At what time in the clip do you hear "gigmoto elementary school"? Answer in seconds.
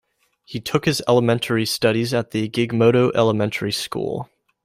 2.49-4.31